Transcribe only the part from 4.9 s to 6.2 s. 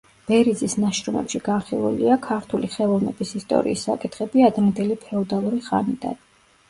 ფეოდალური ხანიდან.